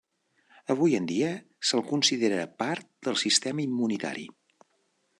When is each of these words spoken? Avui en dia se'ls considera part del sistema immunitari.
Avui 0.75 0.95
en 0.99 1.09
dia 1.11 1.29
se'ls 1.71 1.87
considera 1.91 2.41
part 2.65 2.91
del 3.09 3.23
sistema 3.27 3.67
immunitari. 3.71 4.29